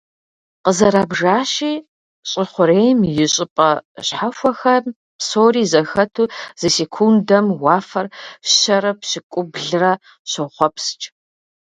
Къызэрабжащи, 0.63 1.73
щӏы 2.29 2.43
хъурейм 2.51 2.99
и 3.23 3.25
щӀыпӀэ 3.33 3.71
щхьэхуэхэм 4.07 4.85
псори 5.19 5.63
зэхэту 5.71 6.23
зы 6.59 6.69
секундым 6.75 7.45
уафэр 7.63 8.05
щэрэ 8.57 8.91
пщӏыукӏублырэ 8.99 9.93
щохъуэпскӀ. 10.29 11.05